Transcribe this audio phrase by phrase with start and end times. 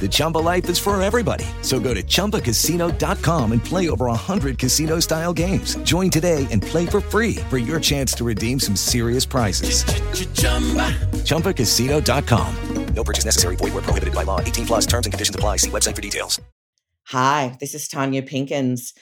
[0.00, 1.44] The Chumba life is for everybody.
[1.62, 5.74] So go to ChumbaCasino.com and play over 100 casino style games.
[5.78, 9.82] Join today and play for free for your chance to redeem some serious prizes.
[11.24, 12.54] ChumbaCasino.com.
[12.94, 13.54] No purchase necessary.
[13.56, 14.40] Void where prohibited by law.
[14.40, 15.58] 18 plus terms and conditions apply.
[15.58, 16.40] See website for details.
[17.06, 18.92] Hi, this is Tonya Pinkins.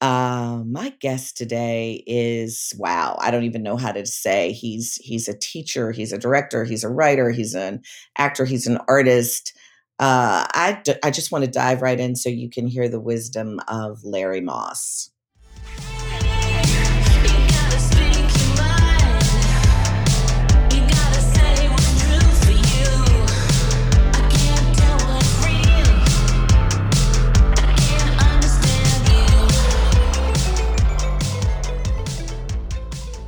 [0.00, 3.16] Uh, my guest today is wow.
[3.20, 4.52] I don't even know how to say.
[4.52, 5.92] He's he's a teacher.
[5.92, 6.64] He's a director.
[6.64, 7.30] He's a writer.
[7.30, 7.82] He's an
[8.18, 8.44] actor.
[8.44, 9.56] He's an artist.
[9.98, 13.00] Uh, I d- I just want to dive right in so you can hear the
[13.00, 15.10] wisdom of Larry Moss.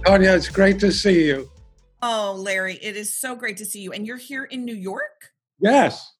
[0.07, 1.51] Tonya, it's great to see you.
[2.01, 3.93] Oh, Larry, it is so great to see you.
[3.93, 5.33] And you're here in New York?
[5.59, 6.13] Yes.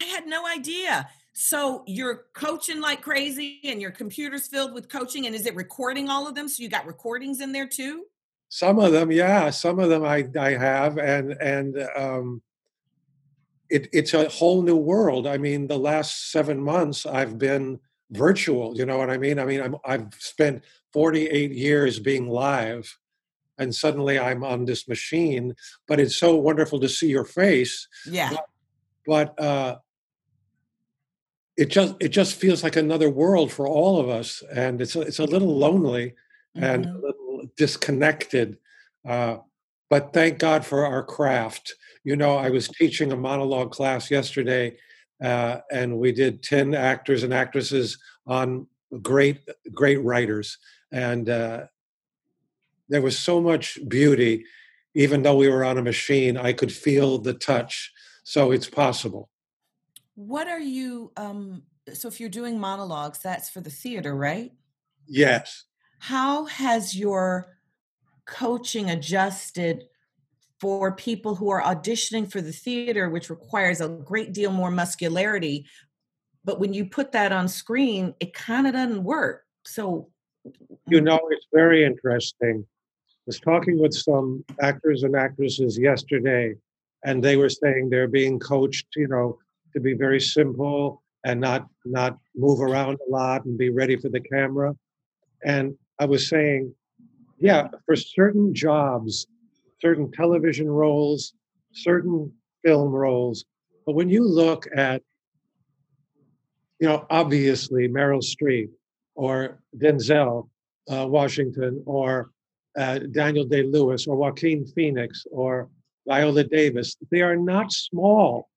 [0.00, 1.08] I had no idea.
[1.32, 6.08] So you're coaching like crazy and your computer's filled with coaching and is it recording
[6.08, 6.48] all of them?
[6.48, 8.04] So you got recordings in there too?
[8.48, 9.50] Some of them, yeah.
[9.50, 12.42] Some of them I, I have and and um
[13.70, 15.26] it, it's a whole new world.
[15.26, 17.78] I mean, the last seven months I've been
[18.10, 18.76] virtual.
[18.76, 19.38] You know what I mean?
[19.38, 22.98] I mean, I'm, I've spent 48 years being live,
[23.58, 25.54] and suddenly I'm on this machine.
[25.86, 27.86] But it's so wonderful to see your face.
[28.04, 28.30] Yeah.
[28.30, 28.46] But,
[29.06, 29.76] but uh,
[31.60, 35.02] it just it just feels like another world for all of us, and it's a,
[35.02, 36.14] it's a little lonely
[36.54, 36.94] and Mhm.
[36.94, 38.56] a little disconnected.
[39.06, 39.38] Uh,
[39.90, 41.74] but thank God for our craft.
[42.02, 44.78] You know, I was teaching a monologue class yesterday,
[45.22, 48.66] uh, and we did ten actors and actresses on
[49.02, 49.40] great
[49.74, 50.56] great writers,
[50.90, 51.66] and uh,
[52.88, 54.44] there was so much beauty.
[54.94, 57.92] Even though we were on a machine, I could feel the touch.
[58.24, 59.28] So it's possible.
[60.26, 61.62] What are you um
[61.94, 64.52] so if you're doing monologues, that's for the theater, right?
[65.06, 65.64] Yes.
[65.98, 67.56] How has your
[68.26, 69.84] coaching adjusted
[70.60, 75.64] for people who are auditioning for the theater, which requires a great deal more muscularity?
[76.44, 79.44] But when you put that on screen, it kind of doesn't work.
[79.64, 80.10] So,
[80.86, 82.66] You know, it's very interesting.
[82.66, 86.56] I was talking with some actors and actresses yesterday,
[87.04, 89.38] and they were saying they're being coached, you know,
[89.72, 94.08] to be very simple and not not move around a lot and be ready for
[94.08, 94.74] the camera.
[95.44, 96.74] And I was saying,
[97.38, 99.26] yeah, for certain jobs,
[99.80, 101.34] certain television roles,
[101.72, 102.32] certain
[102.64, 103.44] film roles,
[103.86, 105.02] but when you look at,
[106.78, 108.70] you know, obviously Meryl Streep
[109.14, 110.48] or Denzel
[110.90, 112.30] uh, Washington or
[112.76, 115.68] uh, Daniel Day Lewis or Joaquin Phoenix or
[116.06, 118.48] Viola Davis, they are not small.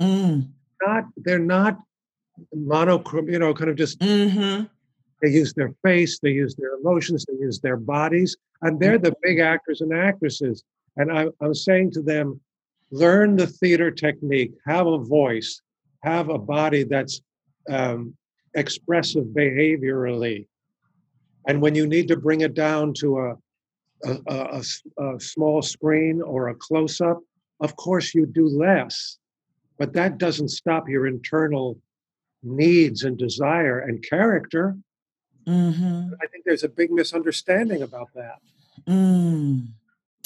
[0.00, 0.48] mm,
[0.84, 1.78] Not they're not
[2.54, 3.28] monochrome.
[3.28, 4.68] You know, kind of just mhm.
[5.22, 9.14] they use their face, they use their emotions, they use their bodies, and they're the
[9.22, 10.64] big actors and actresses.
[10.96, 12.40] And I, I'm saying to them,
[12.90, 15.60] learn the theater technique, have a voice,
[16.02, 17.20] have a body that's
[17.70, 18.14] um,
[18.54, 20.46] expressive behaviorally.
[21.46, 23.36] And when you need to bring it down to a
[24.04, 24.62] a
[25.18, 27.20] small screen or a close up,
[27.60, 29.18] of course you do less.
[29.78, 31.78] But that doesn't stop your internal
[32.42, 34.76] needs and desire and character.
[35.46, 36.12] Mhm.
[36.20, 38.38] I think there's a big misunderstanding about that.
[38.86, 39.68] Mm.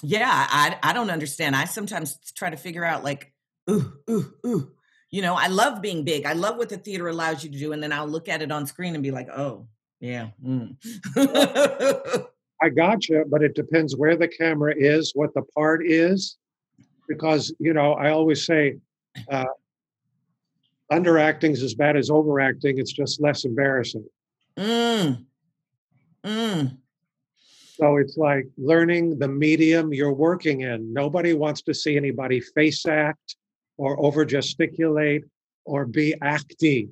[0.02, 1.54] Yeah, I I don't understand.
[1.54, 3.32] I sometimes try to figure out like,
[3.70, 4.72] ooh, ooh, ooh.
[5.10, 6.24] You know, I love being big.
[6.24, 8.50] I love what the theater allows you to do, and then I'll look at it
[8.50, 9.68] on screen and be like, oh,
[10.00, 10.30] yeah.
[10.42, 10.74] mm.
[12.62, 16.36] I gotcha, but it depends where the camera is, what the part is,
[17.08, 18.78] because you know I always say,
[19.30, 19.44] uh,
[20.90, 22.78] underacting is as bad as overacting.
[22.78, 24.04] It's just less embarrassing.
[24.56, 25.24] mm.
[26.24, 26.76] Mm.
[27.82, 30.92] So it's like learning the medium you're working in.
[30.92, 33.36] Nobody wants to see anybody face act
[33.76, 35.24] or over gesticulate
[35.64, 36.90] or be acty.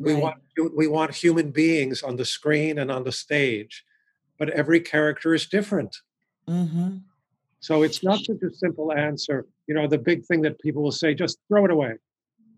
[0.00, 0.36] We want
[0.74, 3.84] we want human beings on the screen and on the stage,
[4.38, 5.96] but every character is different.
[6.48, 6.98] Mm-hmm.
[7.60, 9.46] So it's not such a simple answer.
[9.68, 11.94] You know, the big thing that people will say, just throw it away.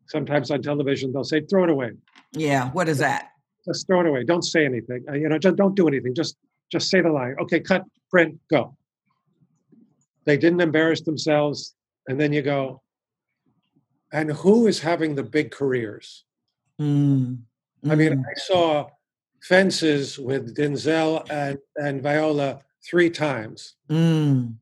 [0.09, 1.93] Sometimes on television, they'll say, throw it away.
[2.33, 2.71] Yeah.
[2.71, 3.31] What is that?
[3.67, 4.25] Just throw it away.
[4.25, 5.05] Don't say anything.
[5.09, 6.15] Uh, you know, just don't do anything.
[6.15, 6.37] Just
[6.73, 7.35] just say the line.
[7.43, 8.77] Okay, cut, print, go.
[10.25, 11.75] They didn't embarrass themselves.
[12.09, 12.81] And then you go,
[14.13, 16.25] and who is having the big careers?
[16.81, 17.39] Mm.
[17.89, 18.25] I mean, Mm.
[18.25, 18.89] I saw
[19.43, 23.75] Fences with Denzel and, and Viola three times.
[23.89, 24.55] Mm.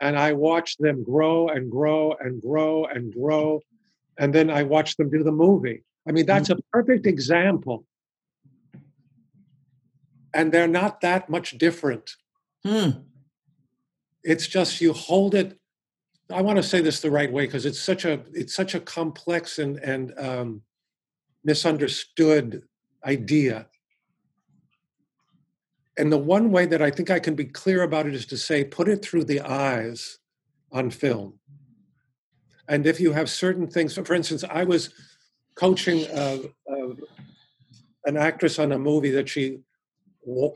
[0.00, 3.60] And I watched them grow and grow and grow and grow.
[4.18, 5.84] And then I watched them do the movie.
[6.08, 7.84] I mean, that's a perfect example.
[10.34, 12.14] And they're not that much different.
[12.66, 13.04] Mm.
[14.22, 15.58] It's just you hold it.
[16.30, 18.80] I want to say this the right way because it's such a it's such a
[18.80, 20.62] complex and and um,
[21.44, 22.62] misunderstood
[23.04, 23.66] idea.
[25.98, 28.36] And the one way that I think I can be clear about it is to
[28.36, 30.18] say, put it through the eyes
[30.70, 31.40] on film.
[32.68, 34.90] And if you have certain things, for instance, I was
[35.56, 36.38] coaching uh,
[36.70, 36.94] uh,
[38.04, 39.58] an actress on a movie that she
[40.24, 40.54] w-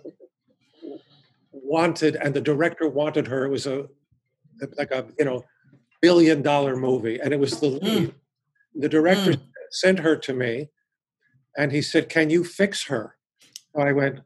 [1.53, 3.45] wanted, and the director wanted her.
[3.45, 3.88] It was a
[4.79, 5.45] like a you know
[6.00, 8.15] billion dollar movie, and it was the lead.
[8.75, 9.35] The director
[9.71, 10.69] sent her to me,
[11.56, 13.17] and he said, "Can you fix her?"
[13.75, 14.21] So I went,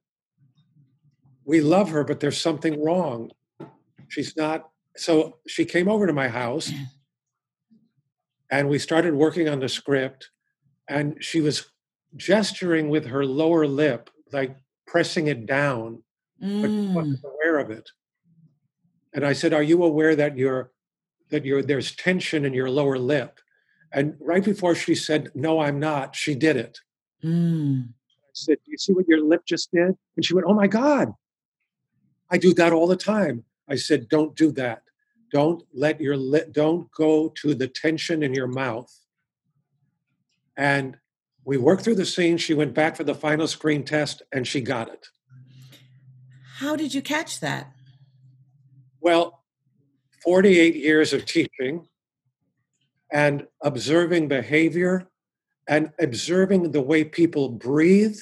[1.46, 3.30] "We love her, but there's something wrong.
[4.08, 6.70] She's not." So she came over to my house,
[8.50, 10.30] and we started working on the script.
[10.88, 11.72] And she was
[12.14, 14.56] gesturing with her lower lip, like
[14.86, 16.04] pressing it down,
[16.60, 16.94] but she Mm.
[16.94, 17.90] wasn't aware of it.
[19.12, 20.72] And I said, "Are you aware that you're
[21.30, 23.40] that you're there's tension in your lower lip?"
[23.92, 26.78] And right before she said, "No, I'm not," she did it.
[27.22, 27.88] Mm.
[27.88, 30.68] I said, "Do you see what your lip just did?" And she went, "Oh my
[30.68, 31.14] God,
[32.30, 34.82] I do that all the time." I said, "Don't do that.
[35.30, 36.52] Don't let your lip.
[36.52, 38.92] Don't go to the tension in your mouth."
[40.56, 40.98] And
[41.44, 42.38] we worked through the scene.
[42.38, 45.08] She went back for the final screen test, and she got it.
[46.56, 47.72] How did you catch that?
[49.00, 49.44] Well,
[50.24, 51.86] 48 years of teaching
[53.12, 55.08] and observing behavior
[55.68, 58.18] and observing the way people breathe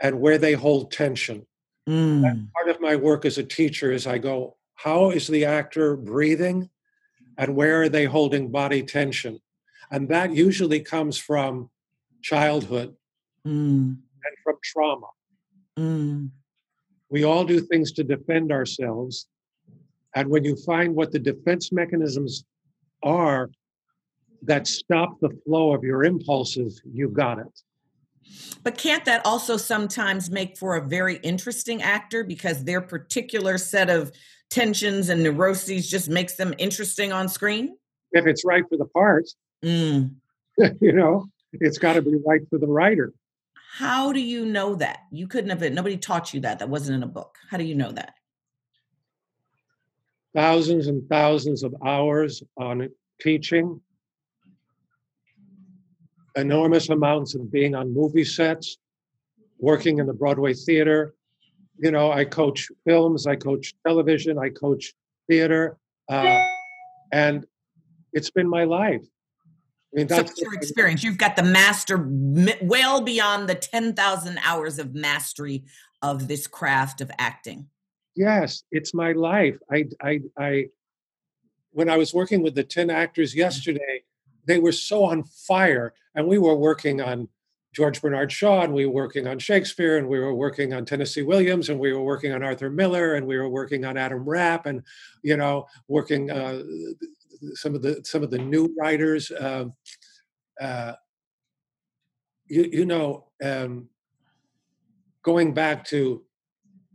[0.00, 1.46] and where they hold tension.
[1.88, 2.48] Mm.
[2.52, 6.70] Part of my work as a teacher is I go, how is the actor breathing
[7.38, 9.40] and where are they holding body tension?
[9.90, 11.70] And that usually comes from
[12.22, 12.94] childhood
[13.46, 13.96] Mm.
[13.96, 15.06] and from trauma.
[15.78, 16.30] Mm.
[17.08, 19.26] We all do things to defend ourselves.
[20.14, 22.44] And when you find what the defense mechanisms
[23.02, 23.50] are
[24.42, 27.62] that stop the flow of your impulses, you got it.
[28.62, 33.88] But can't that also sometimes make for a very interesting actor because their particular set
[33.88, 34.12] of
[34.50, 37.76] tensions and neuroses just makes them interesting on screen?
[38.12, 39.26] If it's right for the part,
[39.64, 40.14] Mm.
[40.80, 43.12] you know, it's got to be right for the writer.
[43.72, 45.00] How do you know that?
[45.10, 46.58] You couldn't have, it, nobody taught you that.
[46.58, 47.36] That wasn't in a book.
[47.50, 48.14] How do you know that?
[50.34, 52.88] Thousands and thousands of hours on
[53.20, 53.80] teaching,
[56.36, 58.78] enormous amounts of being on movie sets,
[59.58, 61.14] working in the Broadway theater.
[61.78, 64.92] You know, I coach films, I coach television, I coach
[65.28, 66.40] theater, uh,
[67.12, 67.46] and
[68.12, 69.02] it's been my life.
[69.92, 71.02] I mean, that's it's your experience.
[71.02, 72.06] You've got the master,
[72.62, 75.64] well beyond the 10,000 hours of mastery
[76.02, 77.68] of this craft of acting.
[78.14, 79.56] yes, it's my life.
[79.70, 80.66] I, I, I,
[81.72, 84.02] when I was working with the 10 actors yesterday,
[84.46, 85.94] they were so on fire.
[86.14, 87.28] And we were working on
[87.72, 91.22] George Bernard Shaw, and we were working on Shakespeare, and we were working on Tennessee
[91.22, 94.66] Williams, and we were working on Arthur Miller, and we were working on Adam Rapp,
[94.66, 94.82] and
[95.22, 96.62] you know, working uh,
[97.54, 99.30] some of the some of the new writers.
[99.38, 99.74] Um,
[100.60, 100.94] uh,
[102.48, 103.88] you, you know, um,
[105.22, 106.22] going back to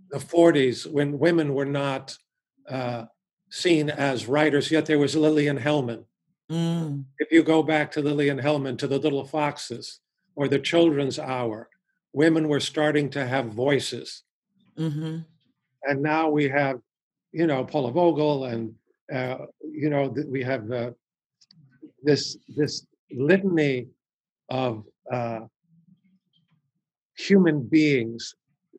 [0.09, 2.17] the 40s when women were not
[2.69, 3.05] uh,
[3.49, 6.03] seen as writers, yet there was Lillian Hellman.
[6.51, 7.05] Mm.
[7.17, 9.99] If you go back to Lillian Hellman, to the Little Foxes,
[10.35, 11.69] or the Children's Hour,
[12.13, 14.23] women were starting to have voices.
[14.77, 15.19] hmm
[15.83, 16.79] And now we have,
[17.31, 18.75] you know, Paula Vogel, and
[19.13, 20.91] uh, you know, th- we have uh,
[22.03, 23.87] this this litany
[24.49, 25.41] of uh,
[27.17, 28.35] human beings,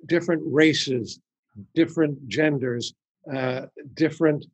[0.07, 1.21] different races,
[1.75, 2.95] different genders,
[3.33, 4.47] uh, different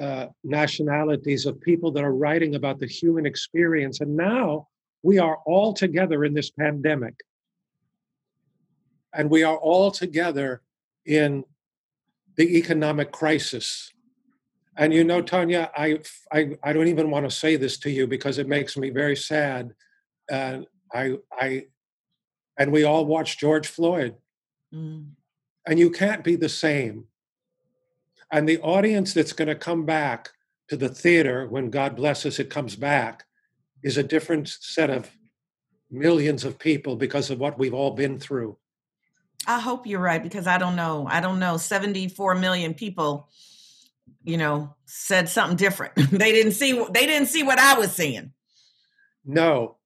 [0.00, 4.00] uh, nationalities of people that are writing about the human experience.
[4.00, 4.68] And now
[5.02, 7.14] we are all together in this pandemic.
[9.12, 10.62] And we are all together
[11.04, 11.44] in
[12.36, 13.92] the economic crisis.
[14.76, 15.98] And you know, Tonya, I,
[16.32, 19.16] I, I don't even want to say this to you because it makes me very
[19.16, 19.72] sad.
[20.30, 21.66] And I, I,
[22.58, 24.14] and we all watched George Floyd.
[24.74, 25.10] Mm.
[25.66, 27.04] And you can't be the same.
[28.32, 30.30] And the audience that's going to come back
[30.68, 33.24] to the theater when God bless us, it comes back,
[33.82, 35.10] is a different set of
[35.90, 38.56] millions of people because of what we've all been through.
[39.46, 41.06] I hope you're right because I don't know.
[41.10, 41.58] I don't know.
[41.58, 43.28] 74 million people,
[44.24, 45.94] you know, said something different.
[45.96, 48.32] they didn't see they didn't see what I was seeing.
[49.26, 49.76] No.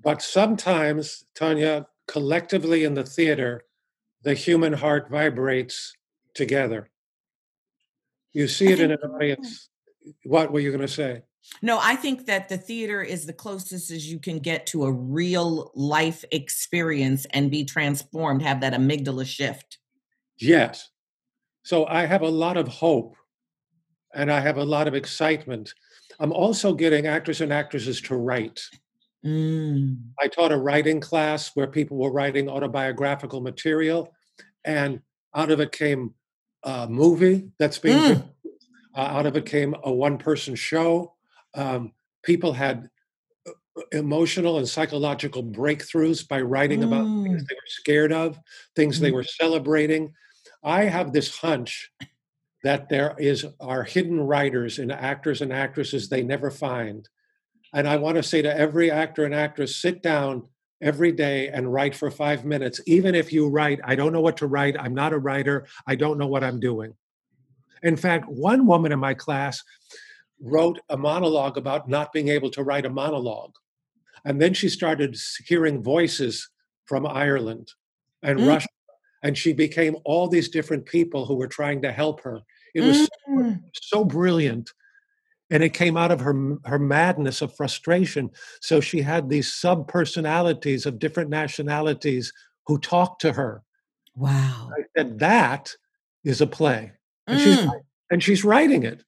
[0.00, 3.64] But sometimes, Tonya, collectively in the theater,
[4.22, 5.96] the human heart vibrates
[6.34, 6.88] together.
[8.38, 9.68] You see it in an audience.
[10.22, 11.22] What were you going to say?
[11.60, 14.92] No, I think that the theater is the closest as you can get to a
[14.92, 19.78] real life experience and be transformed, have that amygdala shift.
[20.36, 20.88] Yes.
[21.64, 23.16] So I have a lot of hope
[24.14, 25.74] and I have a lot of excitement.
[26.20, 28.62] I'm also getting actors and actresses to write.
[29.26, 29.98] Mm.
[30.20, 34.14] I taught a writing class where people were writing autobiographical material,
[34.64, 35.00] and
[35.34, 36.14] out of it came
[36.64, 38.28] a movie that's being mm.
[38.96, 41.14] uh, out of it came a one person show
[41.54, 42.88] um, people had
[43.46, 46.86] uh, uh, emotional and psychological breakthroughs by writing mm.
[46.86, 47.46] about things mm.
[47.48, 48.38] they were scared of,
[48.76, 49.02] things mm.
[49.02, 50.12] they were celebrating.
[50.62, 51.90] I have this hunch
[52.64, 57.08] that there is are hidden writers and actors and actresses they never find.
[57.72, 60.48] And I want to say to every actor and actress, sit down
[60.80, 62.80] every day and write for five minutes.
[62.86, 65.96] Even if you write, I don't know what to write, I'm not a writer, I
[65.96, 66.94] don't know what I'm doing.
[67.82, 69.62] In fact, one woman in my class
[70.40, 73.54] wrote a monologue about not being able to write a monologue.
[74.24, 75.16] And then she started
[75.46, 76.48] hearing voices
[76.86, 77.72] from Ireland
[78.22, 78.48] and mm.
[78.48, 78.68] Russia.
[79.22, 82.40] And she became all these different people who were trying to help her.
[82.74, 83.60] It was mm.
[83.82, 84.70] so, so brilliant.
[85.50, 88.30] And it came out of her, her madness of frustration.
[88.60, 92.32] So she had these sub personalities of different nationalities
[92.66, 93.62] who talked to her.
[94.14, 94.70] Wow.
[94.76, 95.74] I said, that
[96.24, 96.92] is a play.
[97.26, 97.44] And, mm.
[97.44, 97.70] she's,
[98.10, 99.04] and she's writing it.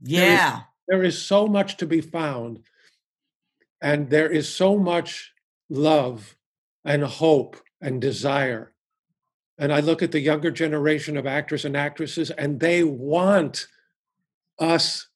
[0.00, 0.60] Yeah.
[0.88, 2.60] There is, there is so much to be found.
[3.82, 5.32] And there is so much
[5.68, 6.36] love
[6.84, 8.72] and hope and desire.
[9.58, 13.66] And I look at the younger generation of actors and actresses, and they want
[14.62, 15.08] us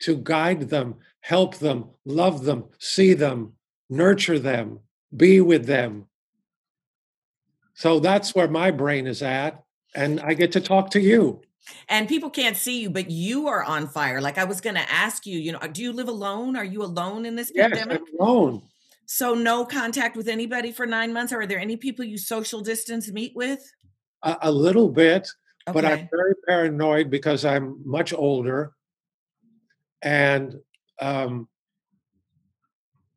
[0.00, 3.54] to guide them, help them, love them, see them,
[3.88, 4.80] nurture them,
[5.16, 6.06] be with them.
[7.74, 9.64] So that's where my brain is at.
[9.94, 11.40] And I get to talk to you.
[11.88, 14.20] And people can't see you but you are on fire.
[14.20, 16.56] Like i was going to ask you you know do you live alone?
[16.56, 18.00] Are you alone in this yes, pandemic?
[18.00, 18.62] I'm alone.
[19.06, 21.32] So no contact with anybody for nine months?
[21.32, 23.60] Are there any people you social distance meet with?
[24.22, 25.28] A, a little bit
[25.68, 25.72] okay.
[25.72, 28.72] but i'm very paranoid because i'm much older
[30.02, 30.56] and
[31.00, 31.48] um,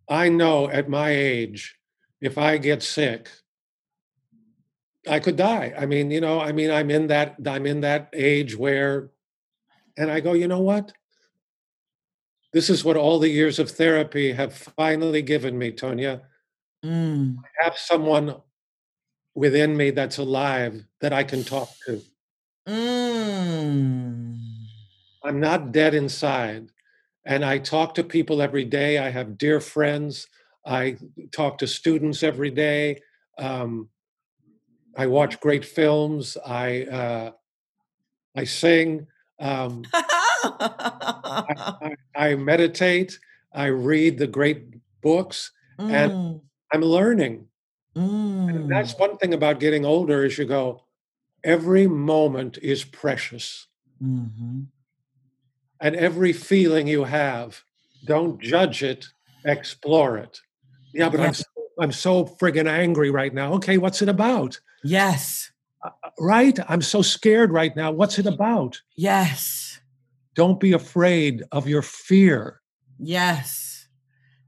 [0.09, 1.77] i know at my age
[2.21, 3.29] if i get sick
[5.07, 5.73] I could die.
[5.77, 9.09] I mean, you know, I mean, I'm in that I'm in that age where,
[9.97, 10.93] and I go, you know what?
[12.53, 16.21] This is what all the years of therapy have finally given me, Tonya.
[16.85, 17.37] Mm.
[17.37, 18.35] I have someone
[19.35, 22.01] within me that's alive that I can talk to.
[22.67, 24.22] Mm.
[25.23, 26.69] I'm not dead inside.
[27.25, 28.97] And I talk to people every day.
[28.97, 30.27] I have dear friends.
[30.65, 30.97] I
[31.31, 33.01] talk to students every day.
[33.37, 33.89] Um,
[34.95, 36.37] I watch great films.
[36.45, 37.31] I uh,
[38.35, 39.07] I sing.
[39.39, 41.43] Um, I,
[41.81, 43.17] I, I, meditate.
[43.53, 45.91] I read the great books, mm.
[45.91, 47.47] and I'm learning.
[47.95, 48.49] Mm.
[48.49, 50.83] And that's one thing about getting older is you go,
[51.43, 53.67] every moment is precious,
[54.01, 54.61] mm-hmm.
[55.83, 57.61] And every feeling you have,
[58.05, 59.05] don't judge it,
[59.45, 60.39] explore it.
[60.93, 61.45] Yeah, but I'm so,
[61.77, 63.53] I'm so friggin' angry right now.
[63.55, 64.59] Okay, what's it about?
[64.85, 65.51] Yes.
[65.83, 66.57] Uh, uh, right?
[66.69, 67.91] I'm so scared right now.
[67.91, 68.81] What's it about?
[68.95, 69.81] Yes.
[70.35, 72.61] Don't be afraid of your fear.
[72.97, 73.87] Yes.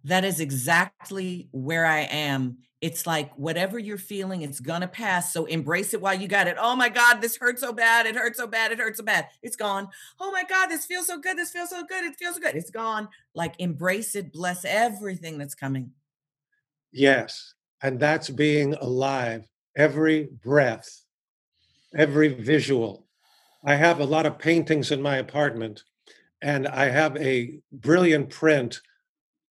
[0.06, 2.60] That is exactly where I am.
[2.86, 5.34] It's like whatever you're feeling, it's gonna pass.
[5.34, 6.56] So embrace it while you got it.
[6.60, 8.06] Oh my God, this hurts so bad.
[8.06, 8.72] It hurts so bad.
[8.72, 9.28] It hurts so bad.
[9.42, 9.88] It's gone.
[10.20, 11.38] Oh my God, this feels so good.
[11.38, 12.06] This feels so good.
[12.06, 12.56] It feels so good.
[12.56, 13.08] It's gone.
[13.34, 14.32] Like embrace it.
[14.32, 15.92] Bless everything that's coming.
[16.92, 17.56] Yes.
[17.82, 21.02] And that's being alive every breath,
[21.94, 23.06] every visual
[23.68, 25.84] I have a lot of paintings in my apartment,
[26.40, 28.80] and I have a brilliant print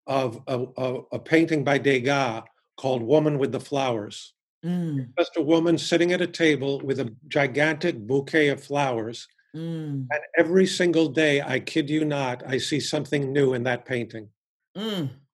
[0.07, 2.43] of a, a, a painting by Degas
[2.77, 4.33] called Woman with the Flowers.
[4.63, 9.27] Mm, Just a woman sitting at a table with a gigantic bouquet of flowers.
[9.53, 13.85] mm, And every single day, I kid you not, I see something new in that
[13.85, 14.31] painting.
[14.75, 15.25] mm.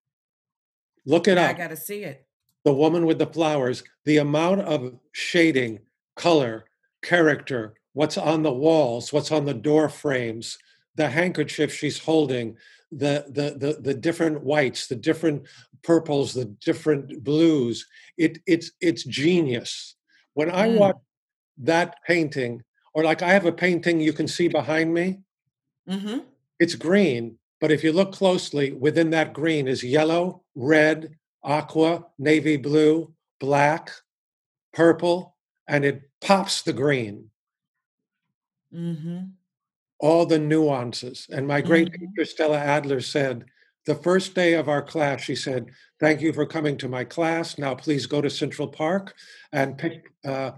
[1.05, 2.27] Look it Yeah, I got to see it.
[2.63, 5.79] The woman with the flowers, the amount of shading,
[6.15, 6.65] color,
[7.01, 10.57] character, what's on the walls, what's on the door frames,
[10.95, 12.57] the handkerchief she's holding,
[12.91, 15.47] the the the, the different whites, the different
[15.83, 17.87] purples, the different blues.
[18.17, 19.95] It it's it's genius.
[20.33, 20.75] When I Mm.
[20.77, 20.97] watch
[21.59, 25.21] that painting, or like I have a painting you can see behind me,
[25.87, 26.19] hmm
[26.59, 32.57] it's green, but if you look closely, within that green is yellow, red, aqua, navy
[32.57, 33.91] blue, black,
[34.73, 35.35] purple,
[35.67, 37.31] and it pops the green,
[38.71, 39.33] hmm
[40.01, 41.27] all the nuances.
[41.31, 41.99] And my great Mhm.
[42.15, 43.45] teacher, Stella Adler, said,
[43.85, 45.67] the first day of our class, she said,
[45.99, 47.59] Thank you for coming to my class.
[47.59, 49.13] Now, please go to Central Park
[49.53, 50.51] and pick, uh,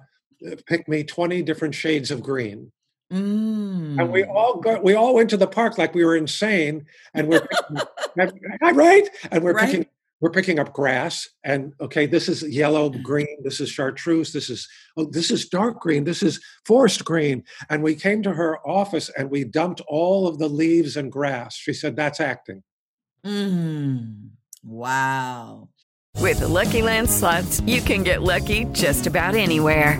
[0.66, 2.72] pick me 20 different shades of green.
[3.12, 4.00] Mm.
[4.00, 7.28] And we all go, we all went to the park like we were insane, and
[7.28, 7.78] we're picking,
[8.62, 9.66] and- right, and we're Right.
[9.70, 9.86] picking
[10.24, 14.70] we're picking up grass, and okay, this is yellow, green, this is chartreuse, this is
[14.96, 19.12] oh, this is dark green, this is forest green, and we came to her office
[19.18, 21.58] and we dumped all of the leaves and grass.
[21.58, 22.64] She said, "That's acting."
[23.26, 24.30] Mm.
[24.64, 25.68] Wow.
[26.22, 30.00] With the Lucky Land slots, you can get lucky just about anywhere.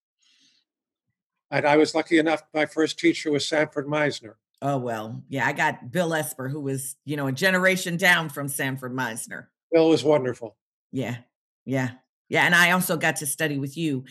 [1.51, 2.43] And I was lucky enough.
[2.53, 4.35] My first teacher was Sanford Meisner.
[4.61, 8.47] Oh, well, yeah, I got Bill Esper, who was, you know, a generation down from
[8.47, 9.47] Sanford Meisner.
[9.71, 10.55] Bill was wonderful.
[10.91, 11.17] Yeah.
[11.65, 11.91] Yeah.
[12.29, 12.45] Yeah.
[12.45, 14.05] And I also got to study with you.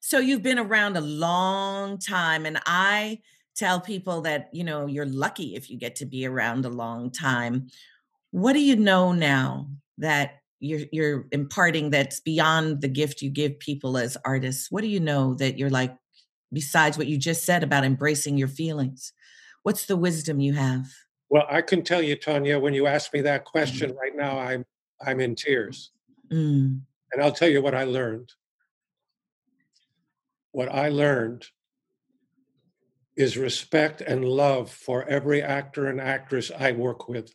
[0.00, 2.46] So you've been around a long time.
[2.46, 3.20] And I
[3.56, 7.10] tell people that, you know, you're lucky if you get to be around a long
[7.10, 7.68] time.
[8.30, 13.58] What do you know now that you're you're imparting that's beyond the gift you give
[13.58, 14.70] people as artists?
[14.70, 15.96] What do you know that you're like,
[16.52, 19.12] besides what you just said about embracing your feelings?
[19.62, 20.86] What's the wisdom you have?
[21.28, 24.64] Well, I can tell you, Tonya, when you ask me that question right now, I'm
[25.04, 25.90] I'm in tears.
[26.32, 26.80] Mm,
[27.12, 28.32] And I'll tell you what I learned.
[30.52, 31.46] What I learned
[33.16, 37.34] is respect and love for every actor and actress I work with.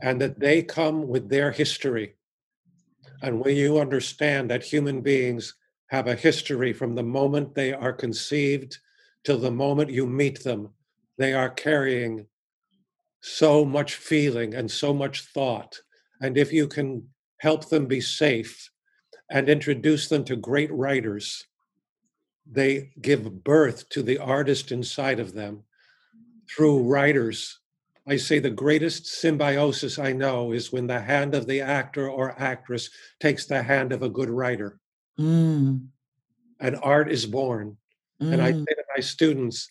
[0.00, 2.14] And that they come with their history.
[3.22, 5.54] And when you understand that human beings
[5.92, 8.78] have a history from the moment they are conceived
[9.24, 10.70] till the moment you meet them,
[11.18, 12.26] they are carrying
[13.20, 15.78] so much feeling and so much thought.
[16.22, 17.08] And if you can
[17.40, 18.70] help them be safe
[19.30, 21.44] and introduce them to great writers,
[22.50, 25.62] they give birth to the artist inside of them
[26.48, 27.58] through writers.
[28.08, 32.34] I say the greatest symbiosis I know is when the hand of the actor or
[32.40, 32.88] actress
[33.20, 34.78] takes the hand of a good writer
[35.18, 35.86] mm,
[36.60, 37.76] and art is born.
[38.20, 38.58] And I mm.
[38.60, 39.70] say to my students,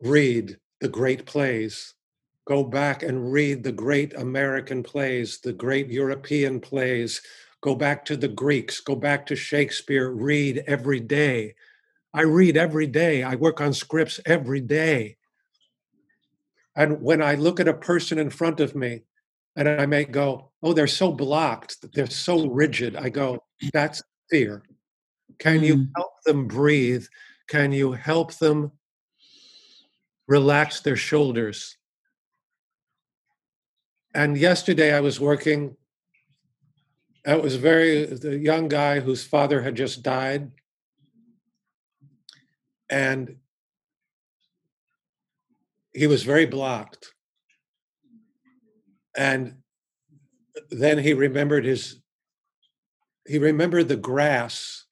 [0.00, 1.94] read the great plays.
[2.46, 7.22] Go back and read the great American plays, the great European plays.
[7.60, 11.54] Go back to the Greeks, go back to Shakespeare, read every day.
[12.12, 13.22] I read every day.
[13.22, 15.16] I work on scripts every day.
[16.76, 19.02] And when I look at a person in front of me
[19.56, 24.02] and I may go, oh, they're so blocked, they're so rigid, I go, that's
[24.34, 24.64] fear.
[25.38, 25.90] Can you Mm.
[25.94, 27.06] help them breathe?
[27.46, 28.72] Can you help them
[30.26, 31.76] relax their shoulders?
[34.12, 35.76] And yesterday I was working.
[37.24, 40.50] I was very the young guy whose father had just died,
[42.90, 43.38] and
[45.92, 47.14] he was very blocked.
[49.16, 49.62] And
[50.70, 52.03] then he remembered his,
[53.26, 54.84] he remembered the grass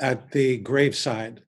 [0.00, 1.42] at the graveside.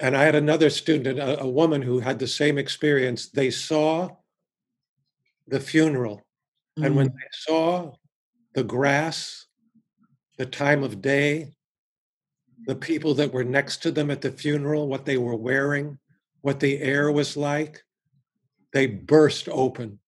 [0.00, 3.28] And I had another student, a, a woman who had the same experience.
[3.28, 4.10] They saw
[5.48, 6.22] the funeral.
[6.76, 7.14] And when Mm.
[7.14, 7.94] they saw
[8.54, 9.46] the grass,
[10.38, 11.54] the time of day,
[12.66, 15.98] the people that were next to them at the funeral, what they were wearing,
[16.40, 17.84] what the air was like,
[18.72, 20.00] they burst open.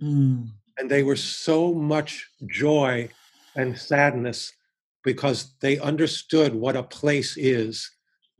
[0.00, 0.48] Mm.
[0.78, 3.08] And they were so much joy
[3.56, 4.52] and sadness
[5.04, 7.90] because they understood what a place is,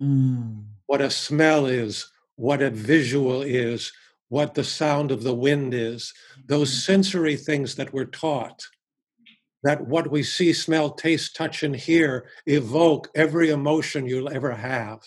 [0.01, 0.65] Mm.
[0.87, 3.93] what a smell is, what a visual is,
[4.29, 6.13] what the sound of the wind is,
[6.47, 8.61] those sensory things that we're taught.
[9.63, 15.01] That what we see, smell, taste, touch, and hear evoke every emotion you'll ever have.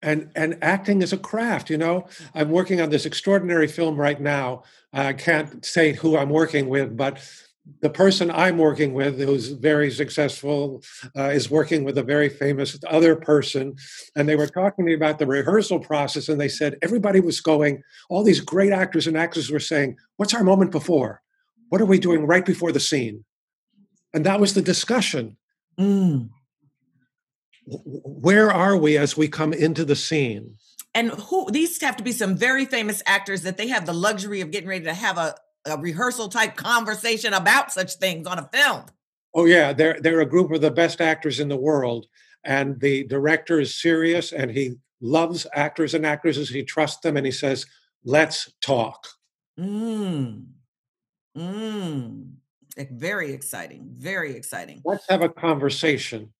[0.00, 2.06] And, and acting is a craft, you know.
[2.34, 4.62] I'm working on this extraordinary film right now.
[4.92, 7.20] I can't say who I'm working with, but
[7.80, 10.82] the person I'm working with, who's very successful,
[11.16, 13.76] uh, is working with a very famous other person.
[14.16, 16.28] And they were talking to me about the rehearsal process.
[16.28, 20.34] And they said everybody was going, all these great actors and actresses were saying, What's
[20.34, 21.22] our moment before?
[21.68, 23.24] What are we doing right before the scene?
[24.14, 25.36] And that was the discussion.
[25.78, 26.30] Mm.
[27.68, 30.56] Where are we as we come into the scene?
[30.94, 34.40] And who these have to be some very famous actors that they have the luxury
[34.40, 35.34] of getting ready to have a,
[35.66, 38.86] a rehearsal type conversation about such things on a film.
[39.34, 42.06] Oh yeah, they're they're a group of the best actors in the world,
[42.44, 46.48] and the director is serious, and he loves actors and actresses.
[46.48, 47.66] He trusts them, and he says,
[48.04, 49.06] "Let's talk."
[49.60, 50.46] Mm.
[51.36, 52.32] Mm.
[52.90, 53.90] Very exciting.
[53.96, 54.80] Very exciting.
[54.84, 56.32] Let's have a conversation.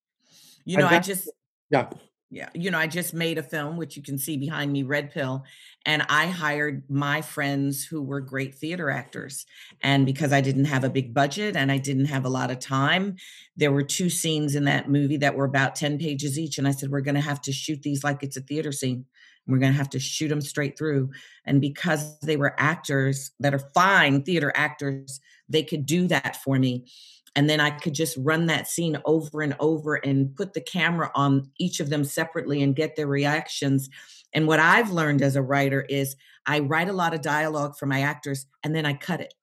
[0.69, 1.29] You know, I just
[1.71, 1.89] Yeah,
[2.31, 5.11] yeah, you know, I just made a film which you can see behind me, Red
[5.11, 5.43] Pill,
[5.83, 9.47] and I hired my friends who were great theater actors.
[9.81, 12.59] And because I didn't have a big budget and I didn't have a lot of
[12.59, 13.15] time,
[13.57, 16.71] there were two scenes in that movie that were about 10 pages each and I
[16.71, 19.05] said we're going to have to shoot these like it's a theater scene.
[19.47, 21.09] We're going to have to shoot them straight through.
[21.45, 26.59] And because they were actors that are fine theater actors, they could do that for
[26.59, 26.85] me
[27.35, 31.11] and then I could just run that scene over and over and put the camera
[31.15, 33.89] on each of them separately and get their reactions.
[34.33, 36.15] And what I've learned as a writer is
[36.45, 39.33] I write a lot of dialogue for my actors and then I cut it.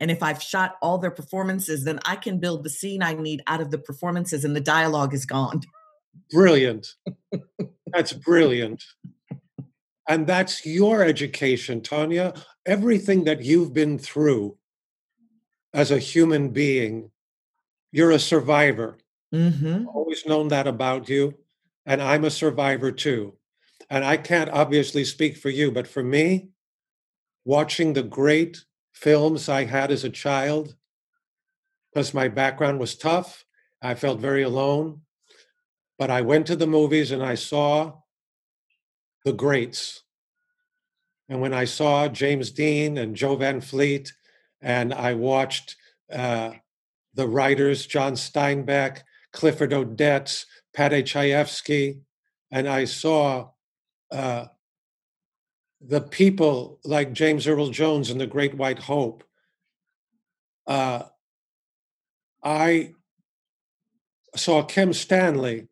[0.00, 3.42] And if I've shot all their performances, then I can build the scene I need
[3.46, 5.62] out of the performances and the dialogue is gone.
[6.30, 6.94] brilliant.
[7.86, 8.82] That's brilliant.
[10.08, 12.36] And that's your education, Tonya.
[12.66, 14.56] Everything that you've been through
[15.72, 17.10] as a human being,
[17.90, 18.98] you're a survivor.
[19.32, 19.88] Mm-hmm.
[19.88, 21.32] always known that about you
[21.86, 23.34] and i'm a survivor too
[23.88, 26.50] and i can't obviously speak for you but for me
[27.44, 30.74] watching the great films i had as a child
[31.90, 33.46] because my background was tough
[33.80, 35.00] i felt very alone
[35.98, 37.92] but i went to the movies and i saw
[39.24, 40.02] the greats
[41.30, 44.12] and when i saw james dean and jo van fleet
[44.62, 45.76] and i watched
[46.12, 46.52] uh,
[47.14, 50.44] the writers john steinbeck Clifford Odets,
[50.74, 52.00] Paddy Chayefsky,
[52.50, 53.48] and I saw
[54.10, 54.46] uh,
[55.80, 59.24] the people like James Earl Jones and the Great White Hope.
[60.66, 61.04] Uh,
[62.44, 62.92] I
[64.36, 65.68] saw Kim Stanley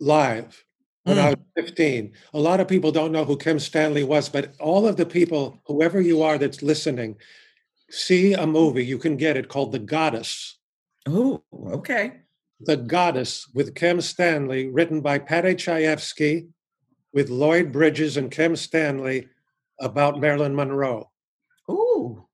[0.00, 0.64] live
[1.04, 2.12] when I was 15.
[2.34, 5.60] A lot of people don't know who Kim Stanley was, but all of the people,
[5.66, 7.16] whoever you are that's listening,
[7.90, 8.52] see a hmm.
[8.52, 8.84] movie.
[8.84, 10.58] You can get it called The Goddess.
[11.06, 12.20] Oh, okay.
[12.60, 16.48] The Goddess with Kim Stanley, written by Paddy Chayefsky,
[17.12, 19.28] with Lloyd Bridges and Kim Stanley
[19.80, 21.10] about Marilyn Monroe.
[21.70, 22.26] Ooh.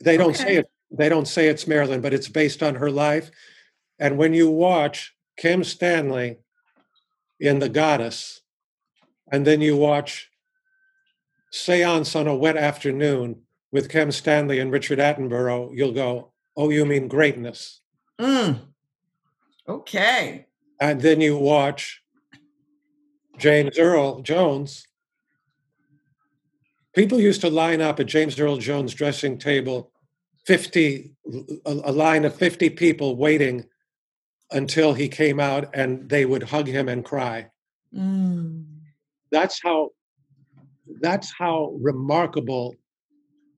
[0.00, 0.70] They don't say it.
[0.90, 3.30] They don't say it's Marilyn, but it's based on her life.
[3.98, 6.38] And when you watch Kim Stanley
[7.40, 8.40] in The Goddess,
[9.30, 10.30] and then you watch
[11.52, 16.84] Seance on a Wet Afternoon with Kim Stanley and Richard Attenborough, you'll go, "Oh, you
[16.84, 17.80] mean greatness."
[18.20, 18.60] Mm.
[19.68, 20.46] Okay.
[20.80, 22.02] and then you watch
[23.36, 24.86] James Earl Jones.
[26.94, 29.92] People used to line up at James Earl Jones' dressing table,
[30.46, 31.12] 50,
[31.66, 33.66] a, a line of 50 people waiting
[34.50, 37.50] until he came out and they would hug him and cry.
[37.94, 38.64] Mm.
[39.30, 39.90] That's how
[41.00, 42.74] that's how remarkable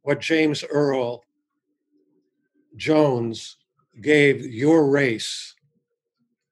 [0.03, 1.25] what James Earl
[2.77, 3.57] Jones
[4.01, 5.55] gave your race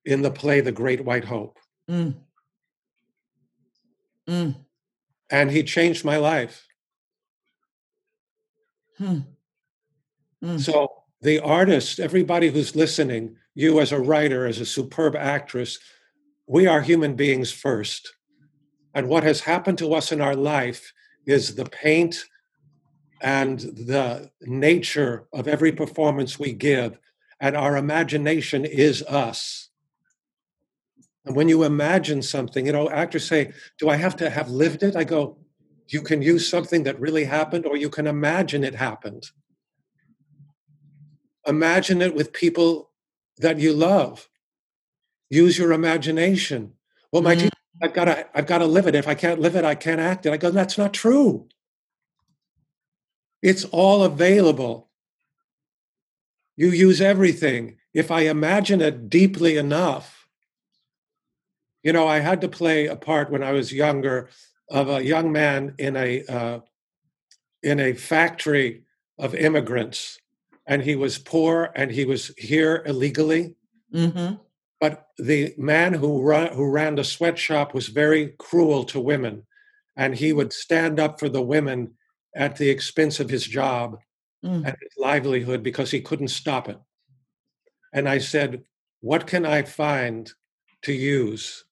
[0.04, 1.58] in the play The Great White Hope.
[1.88, 2.14] Mm.
[4.28, 4.56] Mm.
[5.30, 6.66] And he changed my life.
[8.98, 9.20] Hmm.
[10.42, 10.60] Mm.
[10.60, 10.88] So,
[11.20, 15.78] the artist, everybody who's listening, you as a writer, as a superb actress,
[16.46, 18.12] we are human beings first.
[18.94, 20.92] And what has happened to us in our life
[21.26, 22.24] is the paint
[23.20, 26.98] and the nature of every performance we give.
[27.40, 29.68] And our imagination is us.
[31.24, 34.82] And when you imagine something, you know, actors say, Do I have to have lived
[34.82, 34.96] it?
[34.96, 35.38] I go,
[35.88, 39.30] You can use something that really happened, or you can imagine it happened.
[41.46, 42.90] Imagine it with people
[43.38, 44.28] that you love.
[45.30, 46.72] Use your imagination.
[47.12, 47.40] Well, my Mhm.
[47.40, 47.52] teacher,
[47.82, 48.94] I've got to, I've got to live it.
[48.94, 50.32] If I can't live it, I can't act it.
[50.32, 51.48] I go, that's not true.
[53.42, 54.88] It's all available.
[56.56, 57.76] You use everything.
[57.94, 60.28] If I imagine it deeply enough,
[61.82, 64.28] you know, I had to play a part when I was younger
[64.70, 66.60] of a young man in a uh,
[67.62, 68.84] in a factory
[69.18, 70.18] of immigrants,
[70.66, 73.54] and he was poor and he was here illegally.
[73.92, 74.34] hmm
[74.80, 79.44] But the man who ran, who ran the sweatshop was very cruel to women,
[79.96, 81.94] and he would stand up for the women
[82.38, 83.98] at the expense of his job
[84.44, 84.64] Mm.
[84.64, 86.78] and his livelihood because he couldn't stop it.
[87.92, 88.62] And I said,
[89.00, 90.32] What can I find
[90.82, 91.64] to use?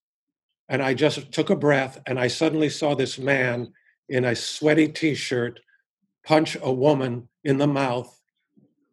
[0.68, 3.72] And I just took a breath and I suddenly saw this man
[4.08, 5.60] in a sweaty t shirt
[6.24, 8.12] punch a woman in the mouth.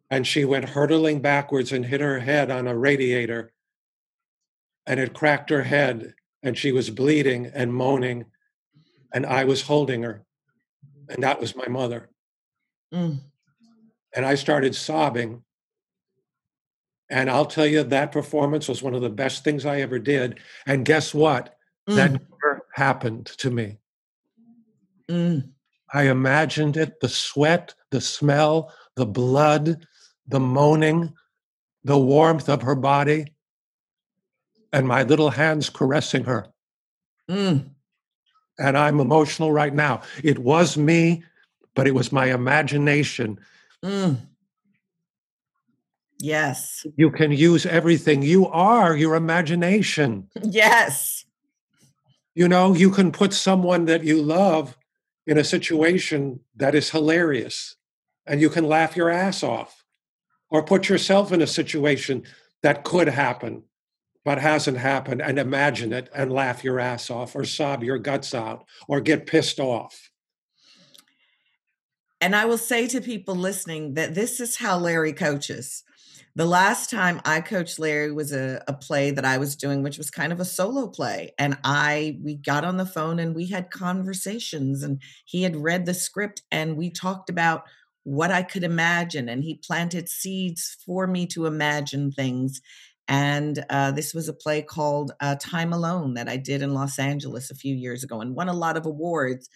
[0.08, 3.52] And she went hurtling backwards and hit her head on a radiator.
[4.86, 6.14] And it cracked her head.
[6.44, 8.26] And she was bleeding and moaning.
[9.12, 10.24] And I was holding her.
[11.08, 12.08] And that was my mother
[12.92, 13.20] Mm.
[14.14, 15.42] and I started sobbing.
[17.10, 20.38] And I'll tell you, that performance was one of the best things I ever did.
[20.66, 21.56] And guess what?
[21.86, 22.20] That Mm.
[22.30, 23.78] never happened to me.
[25.08, 25.52] Mm.
[25.92, 29.86] I imagined it the sweat, the smell, the blood,
[30.26, 31.12] the moaning,
[31.82, 33.34] the warmth of her body,
[34.72, 36.52] and my little hands caressing her.
[37.28, 37.73] Mm.
[38.58, 40.02] And I'm emotional right now.
[40.22, 41.24] It was me,
[41.74, 43.38] but it was my imagination.
[43.84, 44.18] Mm.
[46.20, 46.86] Yes.
[46.96, 48.22] You can use everything.
[48.22, 50.28] You are your imagination.
[50.42, 51.24] Yes.
[52.34, 54.76] You know, you can put someone that you love
[55.26, 57.76] in a situation that is hilarious
[58.26, 59.84] and you can laugh your ass off.
[60.50, 62.22] Or put yourself in a situation
[62.62, 63.64] that could happen
[64.24, 68.34] but hasn't happened and imagine it and laugh your ass off or sob your guts
[68.34, 70.10] out or get pissed off.
[72.20, 75.82] And I will say to people listening that this is how Larry coaches.
[76.36, 79.98] The last time I coached Larry was a, a play that I was doing, which
[79.98, 81.32] was kind of a solo play.
[81.38, 85.86] And I we got on the phone and we had conversations and he had read
[85.86, 87.64] the script and we talked about
[88.02, 89.28] what I could imagine.
[89.28, 92.60] And he planted seeds for me to imagine things.
[93.06, 96.98] And uh, this was a play called uh, Time Alone that I did in Los
[96.98, 99.48] Angeles a few years ago and won a lot of awards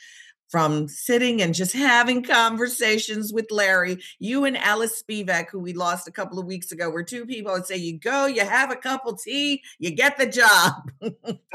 [0.50, 3.98] from sitting and just having conversations with Larry.
[4.18, 7.54] You and Alice Spivak, who we lost a couple of weeks ago, were two people
[7.54, 10.72] that say, you go, you have a cup of tea, you get the job.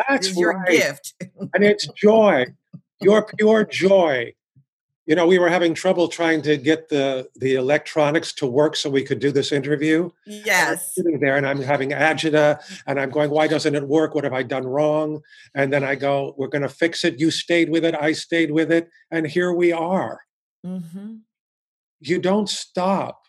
[0.09, 0.69] That's your right.
[0.69, 1.13] gift.
[1.53, 2.45] and it's joy,
[3.01, 4.33] your pure joy.
[5.05, 8.89] You know, we were having trouble trying to get the the electronics to work so
[8.89, 10.09] we could do this interview.
[10.25, 10.95] Yes.
[10.95, 14.15] Sitting there, and I'm having agita, and I'm going, "Why doesn't it work?
[14.15, 15.21] What have I done wrong?"
[15.53, 17.19] And then I go, "We're going to fix it.
[17.19, 17.95] You stayed with it.
[17.95, 20.21] I stayed with it, and here we are."
[20.63, 21.15] hmm
[21.99, 23.19] You don't stop.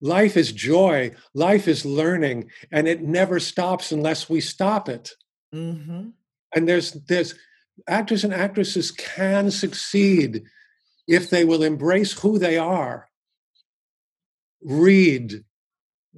[0.00, 1.12] Life is joy.
[1.32, 5.12] Life is learning, and it never stops unless we stop it.
[5.52, 6.08] hmm
[6.56, 7.34] and there's there's
[7.88, 10.44] actors and actresses can succeed
[11.06, 13.08] if they will embrace who they are
[14.62, 15.44] read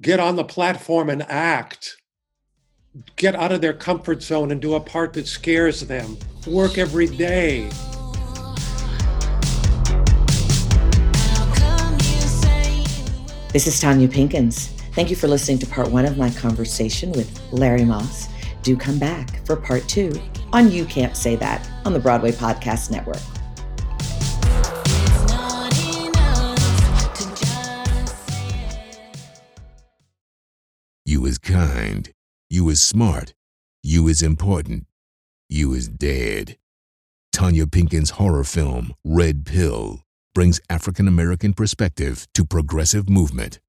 [0.01, 1.97] get on the platform and act
[3.15, 7.07] get out of their comfort zone and do a part that scares them work every
[7.07, 7.69] day
[13.53, 14.67] This is Tonya Pinkins.
[14.93, 18.27] Thank you for listening to part one of my conversation with Larry Moss.
[18.61, 20.11] Do come back for part two
[20.53, 23.36] on You Can't Say That on the Broadway Podcast Network.
[31.27, 32.09] You is kind.
[32.49, 33.33] You was smart.
[33.83, 34.87] You was important.
[35.49, 36.55] You is dead.
[37.35, 43.59] Tonya Pinkin's horror film, Red Pill, brings African American perspective to progressive movement.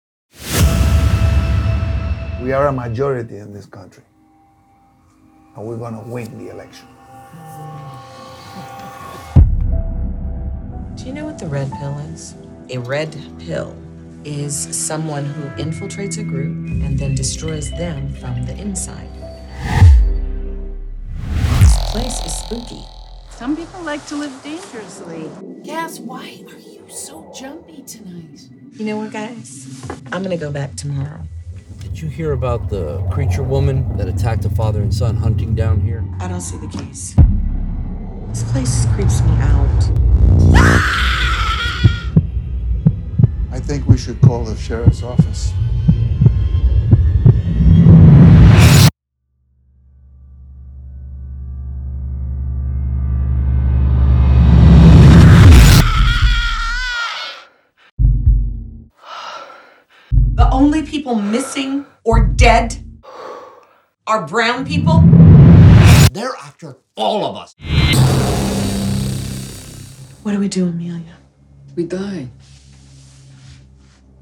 [2.40, 4.04] We are a majority in this country,
[5.56, 6.86] and we're going to win the election.
[10.94, 12.36] Do you know what the red pill is?
[12.70, 13.76] A red pill
[14.28, 19.08] is someone who infiltrates a group and then destroys them from the inside.
[21.60, 22.84] This place is spooky.
[23.30, 25.30] Some people like to live dangerously.
[25.64, 28.48] Cass, why are you so jumpy tonight?
[28.74, 29.82] You know what, guys?
[30.12, 31.20] I'm gonna go back tomorrow.
[31.80, 35.80] Did you hear about the creature woman that attacked a father and son hunting down
[35.80, 36.04] here?
[36.20, 37.14] I don't see the case.
[38.28, 39.90] This place creeps me out.
[40.54, 41.07] Ah!
[43.68, 45.52] I think we should call the sheriff's office.
[60.32, 62.82] The only people missing or dead
[64.06, 65.00] are brown people?
[66.14, 67.54] They're after all of us.
[70.22, 71.18] What do we do, Amelia?
[71.76, 72.30] We die.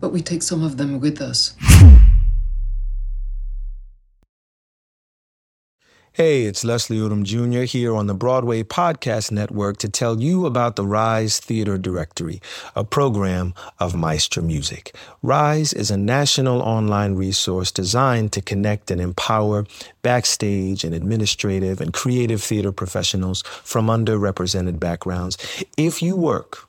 [0.07, 1.57] But we take some of them with us.
[6.13, 7.63] Hey, it's Leslie Odom Jr.
[7.63, 12.41] here on the Broadway Podcast Network to tell you about the Rise Theater Directory,
[12.77, 14.95] a program of Maestra Music.
[15.23, 19.67] Rise is a national online resource designed to connect and empower
[20.03, 25.37] backstage and administrative and creative theater professionals from underrepresented backgrounds.
[25.77, 26.69] If you work